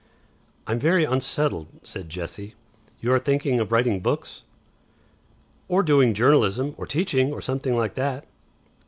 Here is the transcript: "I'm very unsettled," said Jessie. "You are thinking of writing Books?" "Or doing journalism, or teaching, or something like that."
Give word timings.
"I'm 0.65 0.79
very 0.79 1.03
unsettled," 1.03 1.67
said 1.83 2.09
Jessie. 2.09 2.55
"You 3.01 3.13
are 3.13 3.19
thinking 3.19 3.59
of 3.59 3.71
writing 3.71 3.99
Books?" 3.99 4.41
"Or 5.67 5.83
doing 5.83 6.15
journalism, 6.15 6.73
or 6.75 6.87
teaching, 6.87 7.31
or 7.31 7.39
something 7.39 7.77
like 7.77 7.93
that." 7.93 8.25